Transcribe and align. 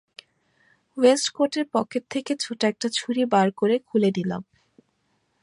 West 0.97 1.27
কোটের 1.33 1.65
pocket 1.73 2.03
থেকে 2.09 2.31
ছোট 2.39 2.59
একটা 2.63 2.87
ছুরি 2.89 3.23
বার 3.25 3.47
করে 3.51 3.75
খুলে 3.79 4.09
নিলাম। 4.15 4.41